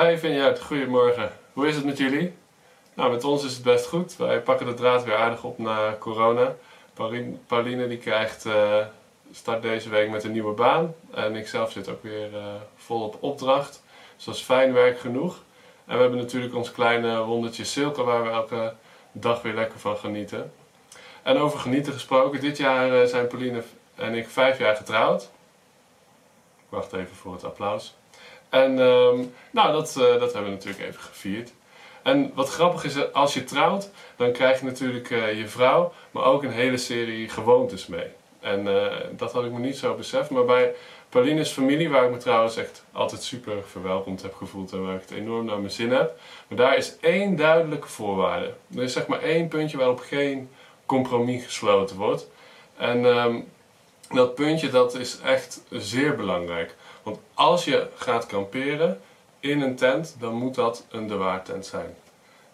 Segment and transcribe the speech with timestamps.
[0.00, 1.32] Hi Vinjaard, goedemorgen.
[1.52, 2.34] Hoe is het met jullie?
[2.94, 4.16] Nou, met ons is het best goed.
[4.16, 6.54] Wij pakken de draad weer aardig op na corona.
[6.94, 8.86] Pauline, Pauline die krijgt, uh,
[9.32, 10.94] start deze week met een nieuwe baan.
[11.14, 12.44] En ik zelf zit ook weer uh,
[12.76, 13.82] vol op opdracht.
[14.16, 15.42] Dus dat is fijn werk genoeg.
[15.84, 18.74] En we hebben natuurlijk ons kleine rondetje Silke waar we elke
[19.12, 20.52] dag weer lekker van genieten.
[21.22, 23.62] En over genieten gesproken, dit jaar uh, zijn Pauline
[23.94, 25.22] en ik vijf jaar getrouwd.
[26.58, 27.94] Ik wacht even voor het applaus.
[28.62, 31.52] En um, nou, dat, uh, dat hebben we natuurlijk even gevierd.
[32.02, 36.24] En wat grappig is, als je trouwt, dan krijg je natuurlijk uh, je vrouw, maar
[36.24, 38.06] ook een hele serie gewoontes mee.
[38.40, 38.68] En
[39.16, 40.74] dat had ik me niet zo beseft, maar bij
[41.08, 45.00] Pauline's familie, waar ik me trouwens echt altijd super verwelkomd heb gevoeld en waar ik
[45.00, 48.54] het enorm naar mijn zin heb, maar daar is één duidelijke voorwaarde.
[48.76, 50.50] Er is zeg maar één puntje waarop geen
[50.86, 52.28] compromis gesloten wordt.
[52.76, 53.48] En um,
[54.08, 56.74] dat puntje dat is echt zeer belangrijk.
[57.06, 59.00] Want als je gaat kamperen
[59.40, 61.94] in een tent, dan moet dat een de zijn.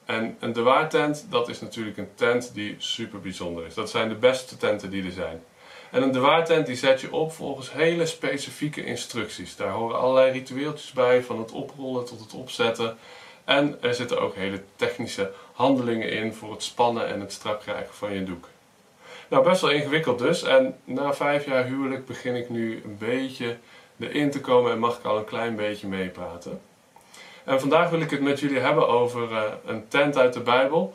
[0.04, 3.74] En een de dat is natuurlijk een tent die super bijzonder is.
[3.74, 5.42] Dat zijn de beste tenten die er zijn.
[5.90, 9.56] En een de die zet je op volgens hele specifieke instructies.
[9.56, 12.96] Daar horen allerlei ritueeltjes bij, van het oprollen tot het opzetten.
[13.44, 17.94] En er zitten ook hele technische handelingen in voor het spannen en het strak krijgen
[17.94, 18.48] van je doek.
[19.28, 20.42] Nou, best wel ingewikkeld dus.
[20.42, 23.56] En na vijf jaar huwelijk begin ik nu een beetje
[23.98, 26.60] erin te komen en mag ik al een klein beetje meepraten.
[27.44, 30.92] En vandaag wil ik het met jullie hebben over uh, een tent uit de Bijbel.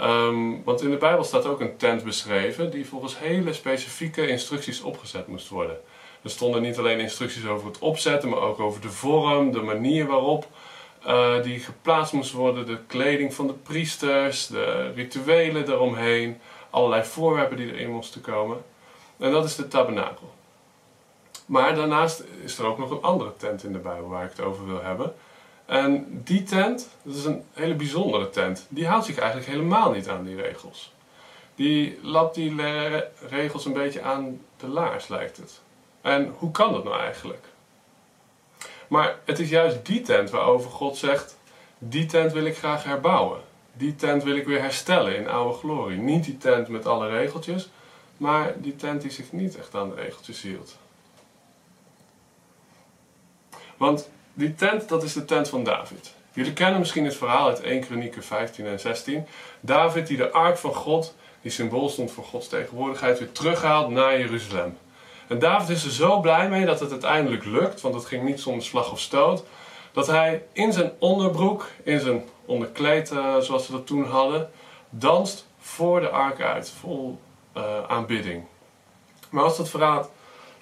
[0.00, 4.82] Um, want in de Bijbel staat ook een tent beschreven die volgens hele specifieke instructies
[4.82, 5.76] opgezet moest worden.
[6.22, 10.06] Er stonden niet alleen instructies over het opzetten, maar ook over de vorm, de manier
[10.06, 10.46] waarop
[11.06, 17.56] uh, die geplaatst moest worden, de kleding van de priesters, de rituelen eromheen, allerlei voorwerpen
[17.56, 18.64] die erin moesten komen.
[19.18, 20.34] En dat is de tabernakel.
[21.46, 24.40] Maar daarnaast is er ook nog een andere tent in de Bijbel waar ik het
[24.40, 25.14] over wil hebben.
[25.66, 30.08] En die tent, dat is een hele bijzondere tent, die houdt zich eigenlijk helemaal niet
[30.08, 30.94] aan die regels.
[31.54, 32.54] Die lapt die
[33.28, 35.60] regels een beetje aan de laars, lijkt het.
[36.00, 37.44] En hoe kan dat nou eigenlijk?
[38.88, 41.36] Maar het is juist die tent waarover God zegt,
[41.78, 43.40] die tent wil ik graag herbouwen.
[43.72, 45.98] Die tent wil ik weer herstellen in oude glorie.
[45.98, 47.68] Niet die tent met alle regeltjes,
[48.16, 50.76] maar die tent die zich niet echt aan de regeltjes hield.
[53.76, 56.14] Want die tent, dat is de tent van David.
[56.32, 59.26] Jullie kennen misschien het verhaal uit 1 Kronieken 15 en 16.
[59.60, 64.18] David die de ark van God, die symbool stond voor Gods tegenwoordigheid, weer terughaalt naar
[64.18, 64.78] Jeruzalem.
[65.26, 68.40] En David is er zo blij mee dat het uiteindelijk lukt, want het ging niet
[68.40, 69.44] zonder slag of stoot,
[69.92, 74.50] dat hij in zijn onderbroek, in zijn onderkleed uh, zoals ze dat toen hadden,
[74.90, 77.20] danst voor de ark uit, vol
[77.56, 78.44] uh, aanbidding.
[79.30, 80.10] Maar als dat verhaal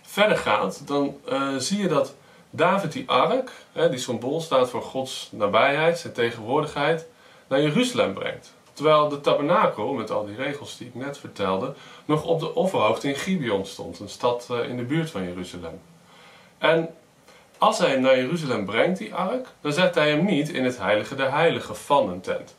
[0.02, 2.14] verder gaat, dan uh, zie je dat
[2.56, 3.50] David die ark,
[3.90, 7.06] die symbool staat voor Gods nabijheid, zijn tegenwoordigheid,
[7.48, 8.54] naar Jeruzalem brengt.
[8.72, 13.08] Terwijl de tabernakel, met al die regels die ik net vertelde, nog op de offerhoogte
[13.08, 15.80] in Gibeon stond, een stad uh, in de buurt van Jeruzalem.
[16.58, 16.94] En
[17.58, 21.14] als hij naar Jeruzalem brengt, die ark, dan zet hij hem niet in het heilige
[21.14, 22.56] der heiligen van een tent.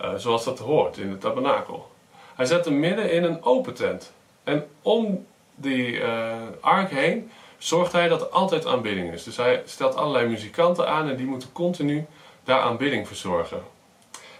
[0.00, 1.90] Uh, zoals dat hoort in de tabernakel.
[2.34, 4.12] Hij zet hem midden in een open tent.
[4.44, 7.30] En om die uh, ark heen
[7.64, 9.22] zorgt hij dat er altijd aanbidding is.
[9.22, 12.06] Dus hij stelt allerlei muzikanten aan en die moeten continu
[12.44, 13.62] daar aanbidding verzorgen.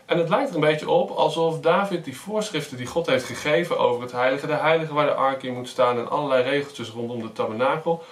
[0.05, 3.79] En het lijkt er een beetje op alsof David die voorschriften die God heeft gegeven
[3.79, 7.23] over het heilige, de heilige waar de ark in moet staan en allerlei regeltjes rondom
[7.23, 8.05] de tabernakel,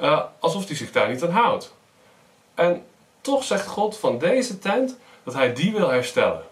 [0.00, 1.74] uh, alsof hij zich daar niet aan houdt.
[2.54, 2.84] En
[3.20, 6.42] toch zegt God van deze tent dat hij die wil herstellen.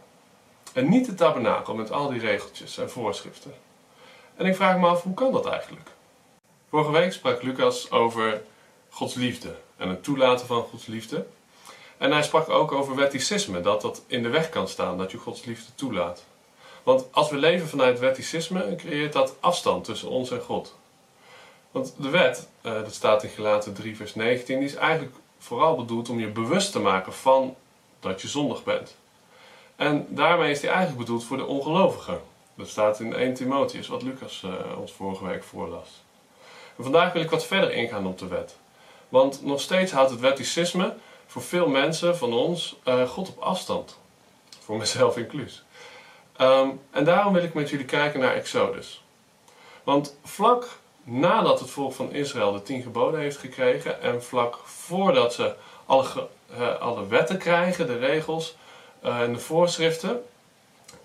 [0.72, 3.54] En niet de tabernakel met al die regeltjes en voorschriften.
[4.36, 5.96] En ik vraag me af, hoe kan dat eigenlijk?
[6.70, 8.42] Vorige week sprak Lucas over
[8.90, 11.26] Gods liefde en het toelaten van Gods liefde.
[11.98, 15.18] En hij sprak ook over wetticisme, dat dat in de weg kan staan, dat je
[15.18, 16.24] Gods liefde toelaat.
[16.82, 20.76] Want als we leven vanuit wetticisme, creëert dat afstand tussen ons en God.
[21.70, 25.76] Want de wet, uh, dat staat in Gelaten 3 vers 19, die is eigenlijk vooral
[25.76, 27.56] bedoeld om je bewust te maken van
[28.00, 28.96] dat je zondig bent.
[29.76, 32.20] En daarmee is die eigenlijk bedoeld voor de ongelovigen.
[32.54, 35.88] Dat staat in 1 Timotheus, wat Lucas uh, ons vorige week voorlas.
[36.78, 38.56] Vandaag wil ik wat verder ingaan op de wet.
[39.08, 40.94] Want nog steeds houdt het wetticisme
[41.26, 43.98] voor veel mensen van ons uh, God op afstand.
[44.58, 45.64] Voor mezelf inclus.
[46.40, 49.02] Um, en daarom wil ik met jullie kijken naar Exodus.
[49.82, 55.34] Want vlak nadat het volk van Israël de tien geboden heeft gekregen en vlak voordat
[55.34, 55.54] ze
[55.86, 56.28] alle,
[56.58, 58.56] uh, alle wetten krijgen, de regels
[59.04, 60.22] uh, en de voorschriften,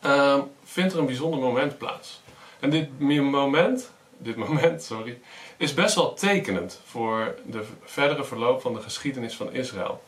[0.05, 2.21] uh, vindt er een bijzonder moment plaats.
[2.59, 3.91] En dit moment,
[4.23, 5.19] dit moment sorry,
[5.57, 10.03] is best wel tekenend voor de verdere verloop van de geschiedenis van Israël.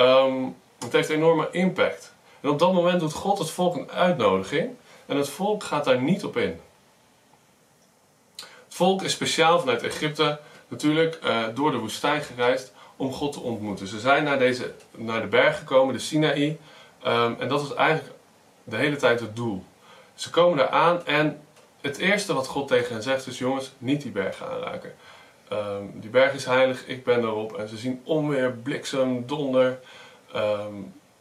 [0.00, 2.14] Um, Het heeft enorme impact.
[2.40, 4.70] En op dat moment doet God het volk een uitnodiging
[5.06, 6.60] en het volk gaat daar niet op in.
[8.36, 10.38] Het volk is speciaal vanuit Egypte
[10.68, 13.86] natuurlijk eh, door de woestijn gereisd om God te ontmoeten.
[13.86, 16.58] Ze zijn naar, deze, naar de berg gekomen, de Sinaï,
[17.02, 18.14] ehm, en dat was eigenlijk
[18.64, 19.64] de hele tijd het doel.
[20.14, 21.40] Ze komen daar aan en
[21.80, 24.94] het eerste wat God tegen hen zegt is: jongens, niet die berg aanraken.
[25.48, 27.56] Ehm, die berg is heilig, ik ben erop.
[27.56, 29.78] En ze zien onweer, bliksem, donder.
[30.32, 30.74] Ehm,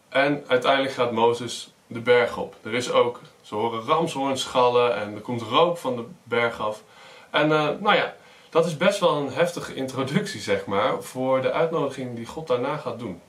[0.10, 2.56] en uiteindelijk gaat Mozes de berg op.
[2.64, 6.84] Er is ook, ze horen ramshoorn schallen en er komt rook van de berg af.
[7.30, 8.16] En uh, nou ja,
[8.50, 12.78] dat is best wel een heftige introductie, zeg maar, voor de uitnodiging die God daarna
[12.78, 13.22] gaat doen.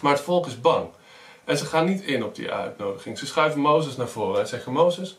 [0.00, 0.88] Maar het volk is bang.
[1.44, 3.18] En ze gaan niet in op die uitnodiging.
[3.18, 5.18] Ze schuiven Mozes naar voren en zeggen: Mozes,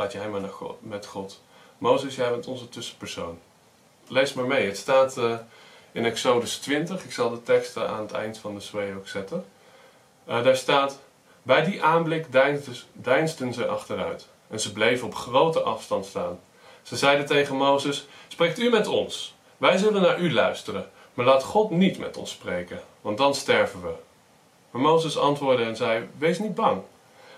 [0.00, 0.50] praat jij maar
[0.80, 1.40] met God.
[1.78, 3.38] Mozes, jij bent onze tussenpersoon.
[4.08, 4.66] Lees maar mee.
[4.66, 5.34] Het staat uh,
[5.92, 7.04] in Exodus 20.
[7.04, 9.44] Ik zal de teksten aan het eind van de sway ook zetten.
[10.28, 11.00] Uh, daar staat:
[11.42, 12.32] Bij die aanblik
[12.92, 14.28] deinsden ze achteruit.
[14.48, 16.40] En ze bleven op grote afstand staan.
[16.82, 19.34] Ze zeiden tegen Mozes: Spreekt u met ons?
[19.56, 20.90] Wij zullen naar u luisteren.
[21.14, 23.92] Maar laat God niet met ons spreken, want dan sterven we.
[24.70, 26.82] Maar Mozes antwoordde en zei: Wees niet bang.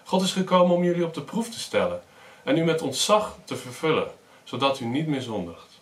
[0.04, 2.02] God is gekomen om jullie op de proef te stellen
[2.44, 4.10] en u met ontzag te vervullen,
[4.44, 5.80] zodat u niet meer zondigt.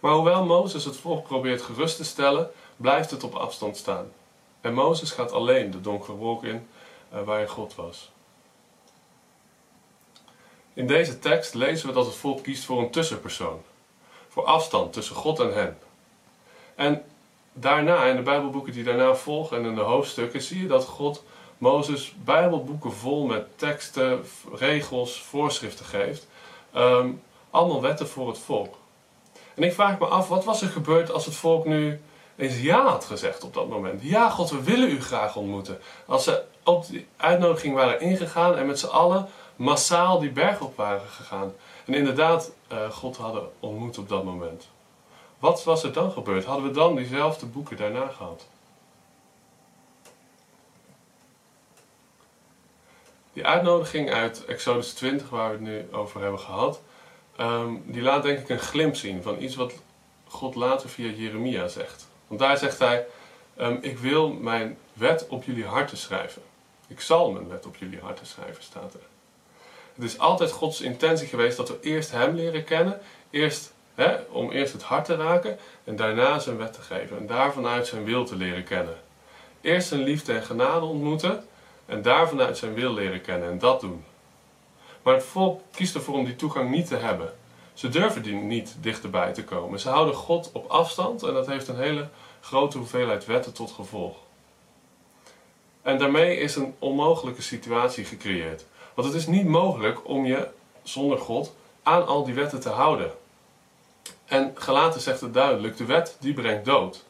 [0.00, 4.12] Maar hoewel Mozes het volk probeert gerust te stellen, blijft het op afstand staan.
[4.60, 6.68] En Mozes gaat alleen de donkere wolk in
[7.12, 8.10] uh, waarin God was.
[10.74, 13.62] In deze tekst lezen we dat het volk kiest voor een tussenpersoon,
[14.28, 15.78] voor afstand tussen God en hen.
[16.74, 17.04] En
[17.52, 21.24] daarna, in de Bijbelboeken die daarna volgen en in de hoofdstukken, zie je dat God
[21.62, 26.26] Mozes Bijbelboeken vol met teksten, regels, voorschriften geeft.
[26.72, 27.10] Ehm,
[27.50, 28.74] allemaal wetten voor het volk.
[29.54, 32.00] En ik vraag me af, wat was er gebeurd als het volk nu
[32.36, 34.02] eens ja had gezegd op dat moment?
[34.02, 35.78] Ja, God, we willen u graag ontmoeten.
[36.06, 40.76] Als ze op die uitnodiging waren ingegaan en met z'n allen massaal die berg op
[40.76, 41.52] waren gegaan.
[41.84, 44.68] En inderdaad uh, God hadden ontmoet op dat moment.
[45.38, 46.44] Wat was er dan gebeurd?
[46.44, 48.46] Hadden we dan diezelfde boeken daarna gehad?
[53.32, 56.80] Die uitnodiging uit Exodus 20, waar we het nu over hebben gehad,
[57.40, 59.72] um, die laat denk ik een glimp zien van iets wat
[60.28, 62.06] God later via Jeremia zegt.
[62.26, 63.06] Want daar zegt hij:
[63.60, 66.42] um, Ik wil mijn wet op jullie harten schrijven.
[66.88, 69.00] Ik zal mijn wet op jullie harten schrijven, staat er.
[69.94, 73.00] Het is altijd Gods intentie geweest dat we eerst Hem leren kennen,
[73.30, 77.26] eerst, hè, om eerst het hart te raken en daarna zijn wet te geven en
[77.26, 78.96] daarvanuit zijn wil te leren kennen.
[79.60, 81.44] Eerst zijn liefde en genade ontmoeten
[81.92, 84.04] en daarvanuit zijn wil leren kennen en dat doen.
[85.02, 87.32] Maar het volk kiest ervoor om die toegang niet te hebben.
[87.74, 89.80] Ze durven die niet dichterbij te komen.
[89.80, 92.08] Ze houden God op afstand en dat heeft een hele
[92.40, 94.16] grote hoeveelheid wetten tot gevolg.
[95.82, 98.64] En daarmee is een onmogelijke situatie gecreëerd.
[98.94, 100.48] Want het is niet mogelijk om je
[100.82, 103.12] zonder God aan al die wetten te houden.
[104.24, 107.04] En Galaten zegt het duidelijk: de wet die brengt dood.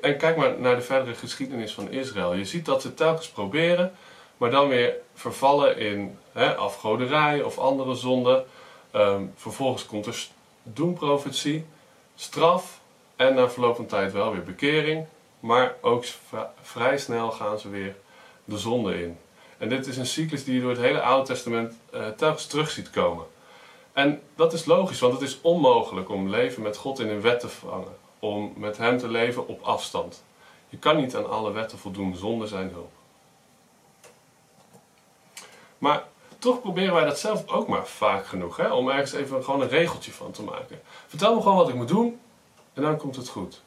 [0.00, 2.34] En kijk maar naar de verdere geschiedenis van Israël.
[2.34, 3.92] Je ziet dat ze telkens proberen,
[4.36, 8.44] maar dan weer vervallen in hè, afgoderij of andere zonden.
[8.90, 10.26] Ehm, vervolgens komt er
[10.62, 11.64] doemprofetie,
[12.14, 12.80] straf
[13.16, 15.06] en na verloop van tijd wel weer bekering.
[15.40, 16.04] Maar ook
[16.62, 17.96] vrij snel gaan ze weer
[18.44, 19.18] de zonde in.
[19.58, 22.70] En dit is een cyclus die je door het hele Oude Testament uh, telkens terug
[22.70, 23.24] ziet komen.
[23.92, 27.40] En dat is logisch, want het is onmogelijk om leven met God in een wet
[27.40, 30.24] te vangen om met Hem te leven op afstand.
[30.68, 32.92] Je kan niet aan alle wetten voldoen zonder Zijn hulp.
[35.78, 36.04] Maar
[36.38, 38.72] toch proberen wij dat zelf ook maar vaak genoeg, hè?
[38.72, 40.80] om ergens even gewoon een regeltje van te maken.
[41.06, 42.20] Vertel me gewoon wat ik moet doen
[42.72, 43.62] en dan komt het goed.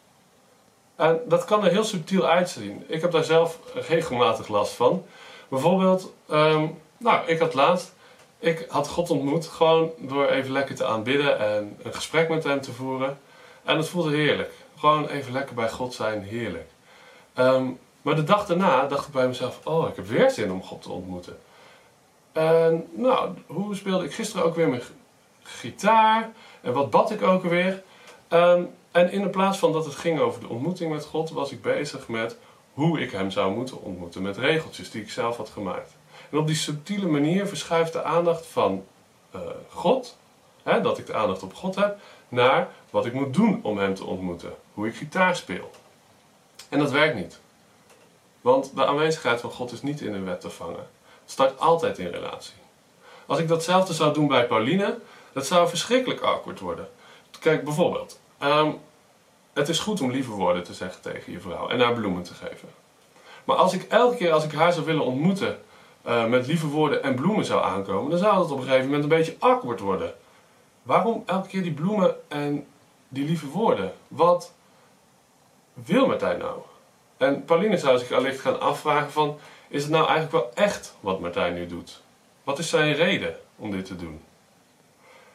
[0.96, 2.84] En dat kan er heel subtiel uitzien.
[2.88, 5.06] Ik heb daar zelf regelmatig last van.
[5.48, 7.94] Bijvoorbeeld, um, nou, ik had laatst,
[8.40, 12.62] ik had God ontmoet gewoon door even lekker te aanbidden en een gesprek met hem
[12.62, 13.20] te voeren.
[13.64, 14.52] En het voelde heerlijk.
[14.78, 16.70] Gewoon even lekker bij God zijn, heerlijk.
[17.34, 17.70] Ehm,
[18.02, 20.82] maar de dag daarna dacht ik bij mezelf: Oh, ik heb weer zin om God
[20.82, 21.38] te ontmoeten.
[22.32, 24.82] En nou, hoe speelde ik gisteren ook weer mijn
[25.44, 26.32] gitaar?
[26.62, 27.84] En wat bad ik ook weer?
[28.30, 31.62] Um, en in plaats van dat het ging over de ontmoeting met God, was ik
[31.62, 32.38] bezig met
[32.74, 34.22] hoe ik hem zou moeten ontmoeten.
[34.22, 35.96] Met regeltjes die ik zelf had gemaakt.
[36.32, 38.86] En op die subtiele manier verschuift de aandacht van
[39.36, 40.18] uh, God,
[40.64, 41.98] hè, dat ik de aandacht op God heb,
[42.34, 44.54] naar wat ik moet doen om hem te ontmoeten.
[44.74, 45.72] Hoe ik gitaar speel.
[46.70, 47.40] En dat werkt niet.
[48.42, 50.88] Want de aanwezigheid van God is niet in een wet te vangen.
[51.22, 52.54] Het start altijd in relatie.
[53.26, 55.00] Als ik datzelfde zou doen bij Pauline,
[55.34, 56.90] dat zou verschrikkelijk awkward worden.
[57.40, 58.20] Kijk, bijvoorbeeld.
[58.44, 58.80] Um,
[59.54, 62.34] het is goed om lieve woorden te zeggen tegen je vrouw en haar bloemen te
[62.34, 62.70] geven.
[63.44, 65.60] Maar als ik elke keer als ik haar zou willen ontmoeten
[66.08, 69.04] uh, met lieve woorden en bloemen zou aankomen, dan zou dat op een gegeven moment
[69.04, 70.14] een beetje awkward worden.
[70.84, 72.68] Waarom elke keer die bloemen en
[73.08, 73.94] die lieve woorden?
[74.08, 74.54] Wat
[75.74, 76.62] wil Martijn nou?
[77.18, 81.20] En Pauline zou zich allicht gaan afvragen van, is het nou eigenlijk wel echt wat
[81.20, 82.02] Martijn nu doet?
[82.44, 84.22] Wat is zijn reden om dit te doen?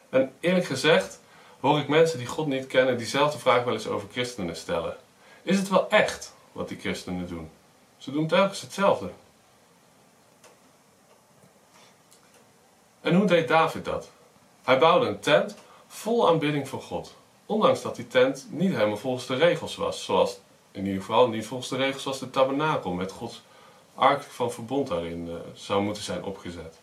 [0.09, 1.19] En eerlijk gezegd
[1.59, 4.97] hoor ik mensen die God niet kennen diezelfde vraag wel eens over christenen stellen.
[5.43, 7.49] Is het wel echt wat die christenen doen?
[7.97, 9.09] Ze doen telkens hetzelfde.
[13.01, 14.11] En hoe deed David dat?
[14.69, 15.55] Hij bouwde een tent
[15.87, 17.15] vol aanbidding voor God.
[17.45, 20.03] Ondanks dat die tent niet helemaal volgens de regels was.
[20.03, 20.39] Zoals
[20.71, 23.41] in ieder geval niet volgens de regels zoals de tabernakel met Gods
[23.95, 26.79] ark van verbond daarin uh, zou moeten zijn opgezet.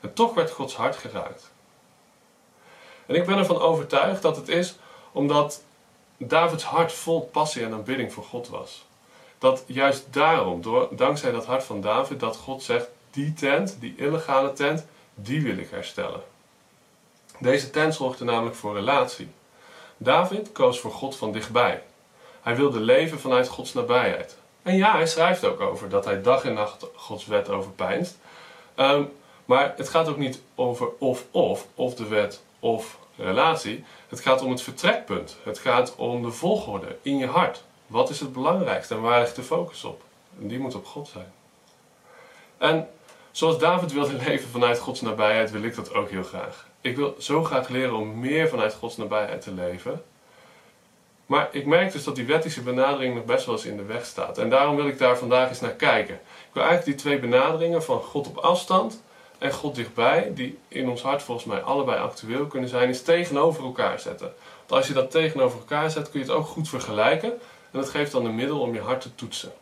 [0.00, 1.50] En toch werd Gods hart geraakt.
[3.06, 4.76] En ik ben ervan overtuigd dat het is
[5.12, 5.62] omdat
[6.16, 8.84] Davids hart vol passie en aanbidding voor God was.
[9.38, 13.96] Dat juist daarom, door, dankzij dat hart van David, dat God zegt: die tent, die
[13.96, 16.32] illegale tent, die wil ik herstellen.
[17.38, 19.28] Deze tent zorgde namelijk voor relatie.
[19.96, 21.82] David koos voor God van dichtbij.
[22.42, 24.36] Hij wilde leven vanuit Gods nabijheid.
[24.62, 28.18] En ja, hij schrijft ook over dat hij dag en nacht Gods wet overpijnst.
[28.76, 29.12] Um,
[29.44, 33.84] maar het gaat ook niet over of-of, of de wet of relatie.
[34.08, 35.36] Het gaat om het vertrekpunt.
[35.44, 37.64] Het gaat om de volgorde in je hart.
[37.86, 40.02] Wat is het belangrijkste en waar ligt de focus op?
[40.40, 41.32] En die moet op God zijn.
[42.58, 42.88] En
[43.30, 46.66] zoals David wilde leven vanuit Gods nabijheid, wil ik dat ook heel graag.
[46.84, 50.02] Ik wil zo graag leren om meer vanuit Gods nabijheid te leven.
[51.26, 54.04] Maar ik merk dus dat die wettische benadering nog best wel eens in de weg
[54.04, 54.38] staat.
[54.38, 56.14] En daarom wil ik daar vandaag eens naar kijken.
[56.14, 59.02] Ik wil eigenlijk die twee benaderingen van God op afstand
[59.38, 63.64] en God dichtbij, die in ons hart volgens mij allebei actueel kunnen zijn, is tegenover
[63.64, 64.32] elkaar zetten.
[64.58, 67.30] Want als je dat tegenover elkaar zet, kun je het ook goed vergelijken.
[67.30, 69.52] En dat geeft dan een middel om je hart te toetsen.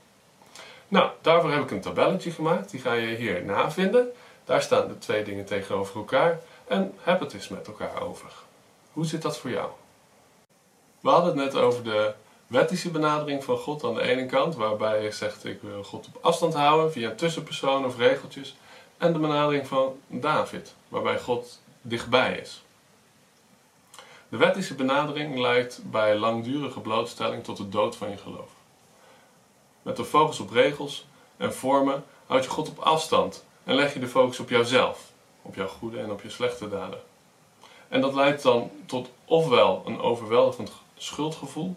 [0.88, 2.70] Nou, daarvoor heb ik een tabelletje gemaakt.
[2.70, 4.12] Die ga je hier navinden.
[4.44, 6.40] Daar staan de twee dingen tegenover elkaar.
[6.66, 8.32] En heb het eens met elkaar over.
[8.92, 9.70] Hoe zit dat voor jou?
[11.00, 12.14] We hadden het net over de
[12.46, 16.24] wettische benadering van God aan de ene kant, waarbij je zegt ik wil God op
[16.24, 18.56] afstand houden via tussenpersonen of regeltjes.
[18.98, 22.62] En de benadering van David, waarbij God dichtbij is.
[24.28, 28.50] De wettische benadering leidt bij langdurige blootstelling tot de dood van je geloof.
[29.82, 34.00] Met de focus op regels en vormen houd je God op afstand en leg je
[34.00, 35.11] de focus op jouzelf,
[35.42, 37.00] op jouw goede en op je slechte daden.
[37.88, 41.76] En dat leidt dan tot ofwel een overweldigend schuldgevoel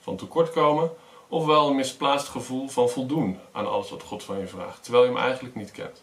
[0.00, 0.90] van tekortkomen,
[1.28, 5.10] ofwel een misplaatst gevoel van voldoen aan alles wat God van je vraagt, terwijl je
[5.10, 6.02] hem eigenlijk niet kent.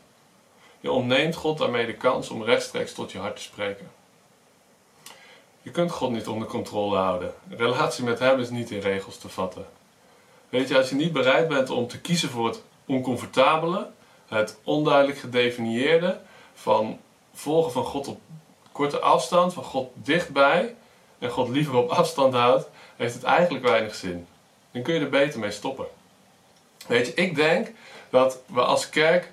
[0.79, 3.91] Je ontneemt God daarmee de kans om rechtstreeks tot je hart te spreken.
[5.61, 7.33] Je kunt God niet onder controle houden.
[7.49, 9.65] Een relatie met Hem is niet in regels te vatten.
[10.49, 13.89] Weet je, als je niet bereid bent om te kiezen voor het oncomfortabele,
[14.27, 16.19] het onduidelijk gedefinieerde,
[16.55, 16.99] van
[17.33, 18.19] volgen van God op
[18.71, 20.75] korte afstand, van God dichtbij
[21.19, 24.27] en God liever op afstand houdt, heeft het eigenlijk weinig zin.
[24.71, 25.85] Dan kun je er beter mee stoppen.
[26.87, 27.71] Weet je, ik denk
[28.09, 29.31] dat we als kerk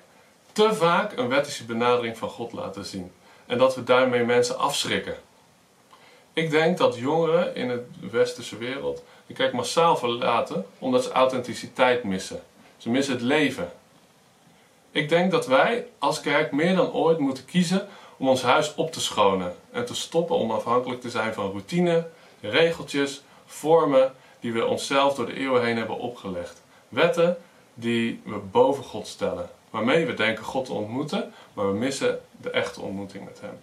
[0.51, 3.11] te vaak een wettische benadering van God laten zien.
[3.45, 5.15] En dat we daarmee mensen afschrikken.
[6.33, 12.03] Ik denk dat jongeren in de westerse wereld de kerk massaal verlaten omdat ze authenticiteit
[12.03, 12.43] missen.
[12.77, 13.71] Ze missen het leven.
[14.93, 18.91] Ik denk dat wij als kerk meer dan ooit moeten kiezen om ons huis op
[18.91, 22.07] te schonen en te stoppen om afhankelijk te zijn van routine,
[22.41, 26.61] regeltjes, vormen die we onszelf door de eeuwen heen hebben opgelegd.
[26.89, 27.37] Wetten
[27.73, 32.49] die we boven God stellen waarmee we denken God te ontmoeten, maar we missen de
[32.49, 33.59] echte ontmoeting met Hem.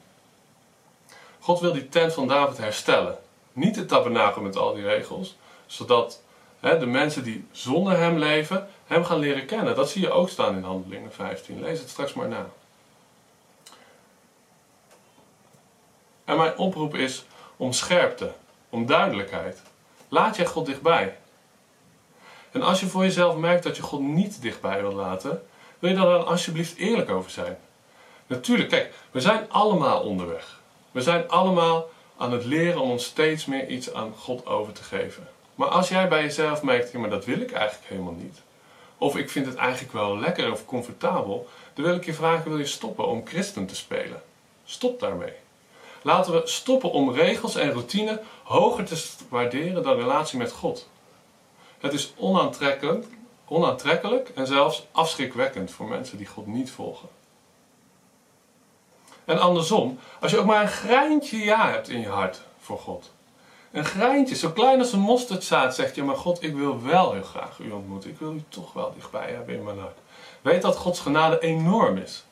[1.40, 3.18] God wil die tent van David herstellen.
[3.52, 6.22] Niet de tabernakel met al die regels, zodat
[6.60, 9.74] hè, de mensen die zonder Hem leven, Hem gaan leren kennen.
[9.74, 11.60] Dat zie je ook staan in Handelingen 15.
[11.60, 12.46] Lees het straks maar na.
[16.24, 17.24] En mijn oproep is
[17.56, 18.32] om scherpte,
[18.68, 19.62] om duidelijkheid.
[20.08, 21.16] Laat jij God dichtbij.
[22.50, 25.46] En als je voor jezelf merkt dat je God niet dichtbij wil laten,
[25.78, 27.58] wil je daar dan alsjeblieft eerlijk over zijn?
[28.26, 30.60] Natuurlijk, kijk, we zijn allemaal onderweg.
[30.90, 34.82] We zijn allemaal aan het leren om ons steeds meer iets aan God over te
[34.82, 35.28] geven.
[35.54, 38.40] Maar als jij bij jezelf merkt, ja, maar dat wil ik eigenlijk helemaal niet.
[39.00, 41.48] Of ik vind het eigenlijk wel lekker of comfortabel.
[41.74, 44.22] Dan wil ik je vragen, wil je stoppen om christen te spelen?
[44.64, 45.32] Stop daarmee.
[46.02, 50.88] Laten we stoppen om regels en routine hoger te waarderen dan relatie met God.
[51.78, 53.06] Het is onaantrekkelijk
[53.50, 57.08] onaantrekkelijk en zelfs afschrikwekkend voor mensen die God niet volgen.
[59.24, 63.12] En andersom, als je ook maar een greintje ja hebt in je hart voor God,
[63.72, 67.22] Een greintje, zo klein als een mosterdzaad, zegt je, maar God, ik wil wel heel
[67.22, 68.10] graag u ontmoeten.
[68.10, 69.98] Ik wil u toch wel dichtbij hebben in mijn hart.
[70.42, 72.24] Weet dat Gods genade enorm is.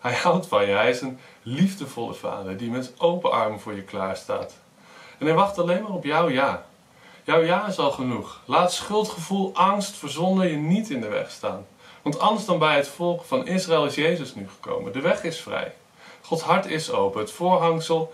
[0.00, 0.72] Hij houdt van je.
[0.72, 4.56] Hij is een liefdevolle vader die met open armen voor je klaar staat.
[5.18, 6.66] En hij wacht alleen maar op jouw ja.
[7.24, 8.40] Jouw ja is al genoeg.
[8.44, 11.66] Laat schuldgevoel, angst, verzonden je niet in de weg staan.
[12.02, 14.92] Want anders dan bij het volk van Israël is Jezus nu gekomen.
[14.92, 15.74] De weg is vrij.
[16.20, 17.20] Gods hart is open.
[17.20, 18.12] Het voorhangsel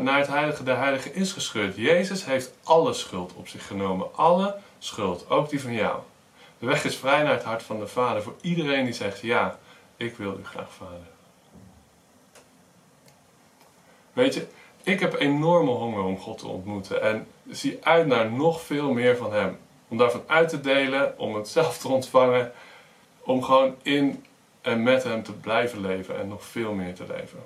[0.00, 1.76] naar het heilige der heilige is gescheurd.
[1.76, 4.16] Jezus heeft alle schuld op zich genomen.
[4.16, 6.00] Alle schuld, ook die van jou.
[6.58, 9.58] De weg is vrij naar het hart van de Vader voor iedereen die zegt ja,
[9.96, 11.08] ik wil u graag Vader.
[14.12, 14.46] Weet je,
[14.82, 19.16] ik heb enorme honger om God te ontmoeten en zie uit naar nog veel meer
[19.16, 19.58] van Hem.
[19.88, 22.52] Om daarvan uit te delen, om het zelf te ontvangen,
[23.20, 24.24] om gewoon in
[24.60, 27.44] en met Hem te blijven leven en nog veel meer te leven.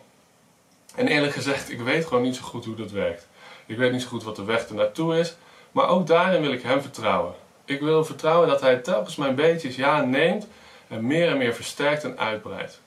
[0.95, 3.29] En eerlijk gezegd, ik weet gewoon niet zo goed hoe dat werkt.
[3.67, 5.37] Ik weet niet zo goed wat de weg er naartoe is,
[5.73, 7.35] maar ook daarin wil ik Hem vertrouwen.
[7.65, 10.47] Ik wil vertrouwen dat Hij telkens mijn beetjes ja neemt
[10.89, 12.81] en meer en meer versterkt en uitbreidt.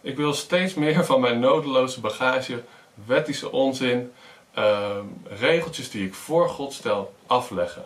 [0.00, 2.62] Ik wil steeds meer van mijn nodeloze bagage,
[3.06, 4.12] wettische onzin,
[4.58, 4.98] uh,
[5.38, 7.84] regeltjes die ik voor God stel, afleggen.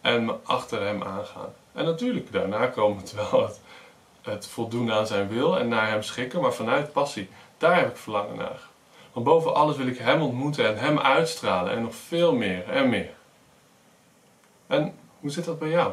[0.00, 1.54] En me achter Hem aangaan.
[1.72, 3.60] En natuurlijk, daarna komen het wel het,
[4.22, 7.96] het voldoen aan Zijn wil en naar Hem schikken, maar vanuit passie, daar heb ik
[7.96, 8.72] verlangen naar.
[9.14, 12.88] Want boven alles wil ik Hem ontmoeten en Hem uitstralen en nog veel meer en
[12.88, 13.14] meer.
[14.66, 15.92] En hoe zit dat bij jou?